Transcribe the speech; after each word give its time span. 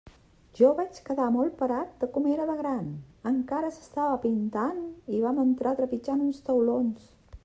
Jo 0.59 0.69
vaig 0.77 0.99
quedar 1.09 1.25
molt 1.33 1.51
parat 1.59 1.91
de 2.03 2.07
com 2.15 2.29
era 2.35 2.47
de 2.51 2.55
gran; 2.61 2.87
encara 3.33 3.69
s'estava 3.75 4.15
pintant, 4.23 4.83
i 5.17 5.21
vam 5.27 5.43
entrar 5.45 5.75
trepitjant 5.81 6.25
uns 6.29 6.41
taulons. 6.49 7.07